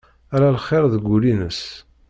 Ala 0.35 0.49
lxir 0.55 0.83
deg 0.93 1.03
wul-ines. 1.07 1.61